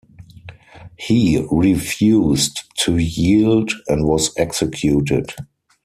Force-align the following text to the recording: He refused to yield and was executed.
He 0.97 1.45
refused 1.51 2.61
to 2.85 2.97
yield 2.97 3.71
and 3.87 4.07
was 4.07 4.31
executed. 4.35 5.35